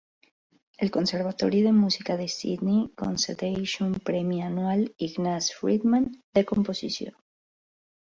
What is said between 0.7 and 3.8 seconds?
El Conservatori de Música de Sydney concedeix